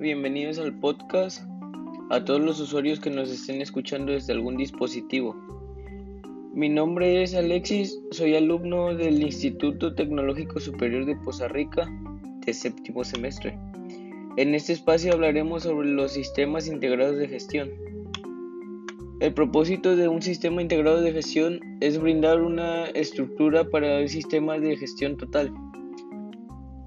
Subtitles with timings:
[0.00, 1.44] Bienvenidos al podcast
[2.10, 5.36] a todos los usuarios que nos estén escuchando desde algún dispositivo.
[6.52, 11.88] Mi nombre es Alexis, soy alumno del Instituto Tecnológico Superior de Poza Rica
[12.44, 13.56] de séptimo semestre.
[14.36, 17.70] En este espacio hablaremos sobre los sistemas integrados de gestión.
[19.20, 24.58] El propósito de un sistema integrado de gestión es brindar una estructura para el sistema
[24.58, 25.52] de gestión total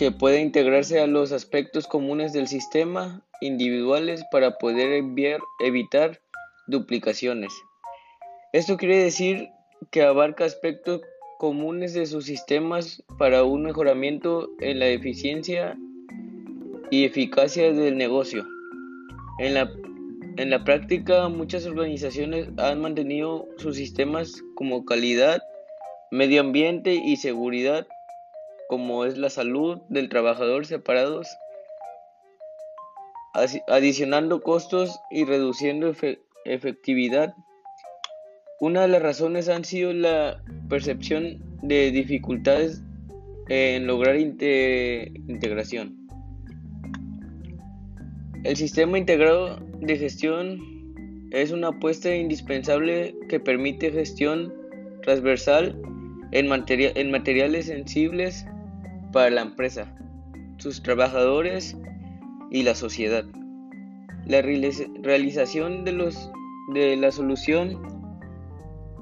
[0.00, 5.04] que puede integrarse a los aspectos comunes del sistema individuales para poder
[5.62, 6.18] evitar
[6.68, 7.52] duplicaciones.
[8.54, 9.50] Esto quiere decir
[9.90, 11.02] que abarca aspectos
[11.38, 15.76] comunes de sus sistemas para un mejoramiento en la eficiencia
[16.90, 18.46] y eficacia del negocio.
[19.38, 19.70] En la,
[20.38, 25.42] en la práctica, muchas organizaciones han mantenido sus sistemas como calidad,
[26.10, 27.86] medio ambiente y seguridad
[28.70, 31.26] como es la salud del trabajador separados,
[33.66, 35.92] adicionando costos y reduciendo
[36.44, 37.34] efectividad.
[38.60, 42.80] Una de las razones han sido la percepción de dificultades
[43.48, 46.06] en lograr integración.
[48.44, 50.60] El sistema integrado de gestión
[51.32, 54.54] es una apuesta indispensable que permite gestión
[55.02, 55.76] transversal
[56.30, 56.46] en,
[57.10, 58.46] materiales sensibles
[59.12, 59.92] para la empresa,
[60.58, 61.76] sus trabajadores
[62.50, 63.24] y la sociedad.
[64.26, 66.30] La realización de, los,
[66.74, 67.80] de la solución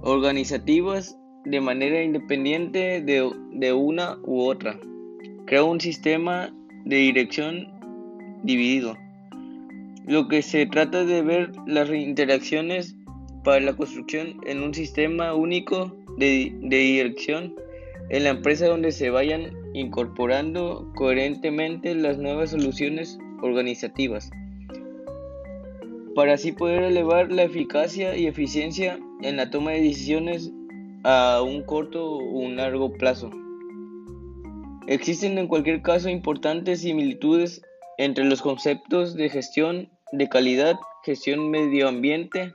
[0.03, 4.79] organizativas de manera independiente de, de una u otra.
[5.47, 7.69] Crea un sistema de dirección
[8.43, 8.97] dividido.
[10.07, 12.97] Lo que se trata de ver las interacciones
[13.45, 17.55] para la construcción en un sistema único de, de dirección
[18.11, 24.31] en la empresa donde se vayan incorporando coherentemente las nuevas soluciones organizativas
[26.19, 30.51] para así poder elevar la eficacia y eficiencia en la toma de decisiones
[31.05, 33.31] a un corto o un largo plazo.
[34.89, 37.63] Existen en cualquier caso importantes similitudes
[37.99, 42.53] entre los conceptos de gestión de calidad, gestión medio ambiente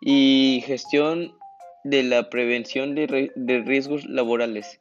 [0.00, 1.34] y gestión
[1.82, 4.80] de la prevención de, riesgos laborales.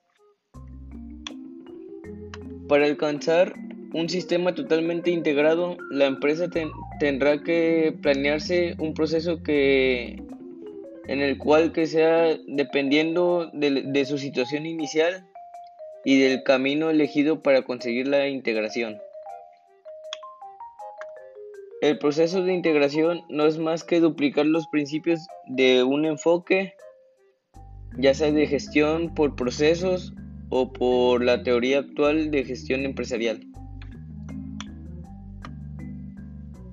[2.67, 3.53] Para alcanzar
[3.93, 6.49] un sistema totalmente integrado, la empresa
[6.99, 10.21] tendrá que planearse un proceso que
[11.07, 15.27] en el cual que sea dependiendo de, su situación inicial
[16.03, 18.97] y del camino elegido para conseguir la integración.
[21.81, 26.73] El proceso de integración no es más que duplicar los principios de un enfoque,
[27.97, 30.13] ya sea de gestión por procesos
[30.49, 33.45] o por la teoría actual de gestión empresarial.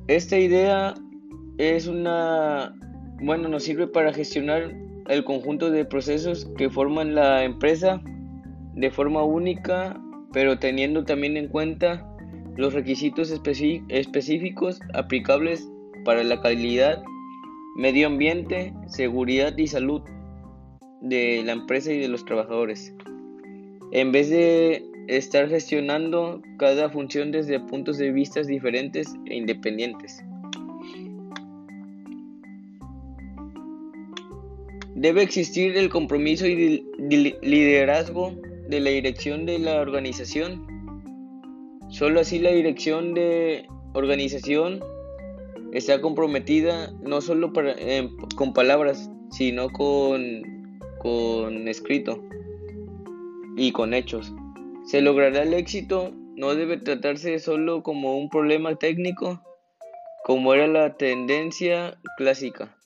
[0.08, 0.94] Esta idea
[1.58, 2.74] es una,
[3.22, 4.74] bueno, nos sirve para gestionar
[5.08, 8.00] el conjunto de procesos que forman la empresa
[8.74, 10.00] de forma única,
[10.32, 12.06] pero teniendo también en cuenta
[12.56, 15.68] los requisitos específicos aplicables
[16.04, 17.02] para la calidad,
[17.76, 20.02] medio ambiente, seguridad y salud
[21.00, 22.94] de la empresa y de los trabajadores
[23.92, 30.24] en vez de estar gestionando cada función desde puntos de vista diferentes e independientes.
[34.94, 36.86] Debe existir el compromiso y
[37.42, 38.34] liderazgo
[38.68, 40.66] de la dirección de la organización.
[41.90, 44.80] Solo así la dirección de organización
[45.72, 50.42] está comprometida no solo eh, con palabras, sino con,
[51.02, 52.22] con escrito
[53.56, 54.32] y con hechos.
[54.84, 59.42] Se logrará el éxito, no debe tratarse solo como un problema técnico,
[60.24, 62.76] como era la tendencia clásica.